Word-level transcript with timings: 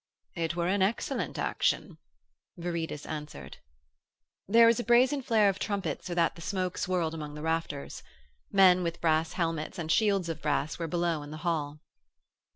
'It 0.33 0.55
were 0.55 0.65
an 0.65 0.81
excellent 0.81 1.37
action,' 1.37 1.99
Viridus 2.57 3.05
answered. 3.05 3.57
There 4.47 4.65
was 4.65 4.79
a 4.79 4.83
brazen 4.83 5.21
flare 5.21 5.47
of 5.47 5.59
trumpets 5.59 6.07
so 6.07 6.15
that 6.15 6.33
the 6.33 6.41
smoke 6.41 6.79
swirled 6.79 7.13
among 7.13 7.35
the 7.35 7.43
rafters. 7.43 8.01
Men 8.51 8.81
with 8.81 8.99
brass 8.99 9.33
helmets 9.33 9.77
and 9.77 9.91
shields 9.91 10.27
of 10.27 10.41
brass 10.41 10.79
were 10.79 10.87
below 10.87 11.21
in 11.21 11.29
the 11.29 11.37
hall. 11.45 11.81